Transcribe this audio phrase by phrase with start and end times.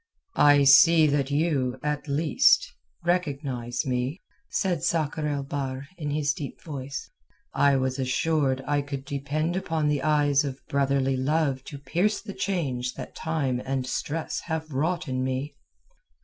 [0.41, 2.73] "I see that you, at least,
[3.05, 7.11] recognize me," said Sakr el Bahr in his deep voice.
[7.53, 12.33] "I was assured I could depend upon the eyes of brotherly love to pierce the
[12.33, 15.53] change that time and stress have wrought in me."